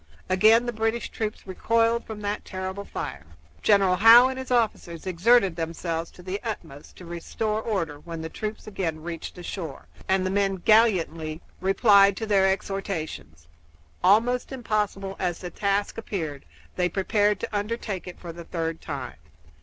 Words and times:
Again 0.29 0.65
the 0.65 0.73
British 0.73 1.09
troops 1.11 1.45
recoiled 1.45 2.05
from 2.05 2.21
that 2.21 2.43
terrible 2.43 2.85
fire. 2.85 3.27
General 3.61 3.97
Howe 3.97 4.29
and 4.29 4.39
his 4.39 4.49
officers 4.49 5.05
exerted 5.05 5.55
themselves 5.55 6.09
to 6.09 6.23
the 6.23 6.39
utmost 6.43 6.95
to 6.97 7.05
restore 7.05 7.61
order 7.61 7.99
when 7.99 8.19
the 8.23 8.27
troops 8.27 8.65
again 8.65 9.03
reached 9.03 9.35
the 9.35 9.43
shore, 9.43 9.87
and 10.09 10.25
the 10.25 10.31
men 10.31 10.55
gallantly 10.55 11.39
replied 11.59 12.17
to 12.17 12.25
their 12.25 12.47
exhortations. 12.49 13.47
Almost 14.03 14.51
impossible 14.51 15.17
as 15.19 15.37
the 15.37 15.51
task 15.51 15.99
appeared, 15.99 16.45
they 16.77 16.89
prepared 16.89 17.39
to 17.41 17.55
undertake 17.55 18.07
it 18.07 18.19
for 18.19 18.33
the 18.33 18.45
third 18.45 18.81
time. 18.81 19.17